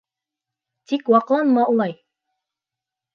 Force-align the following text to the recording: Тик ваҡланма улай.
Тик 0.91 1.11
ваҡланма 1.15 1.65
улай. 1.75 1.93